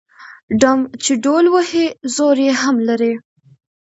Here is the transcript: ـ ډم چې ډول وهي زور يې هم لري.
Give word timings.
ـ 0.31 0.57
ډم 0.61 0.79
چې 1.03 1.11
ډول 1.23 1.45
وهي 1.55 1.85
زور 2.15 2.37
يې 2.45 2.51
هم 2.61 2.75
لري. 2.89 3.13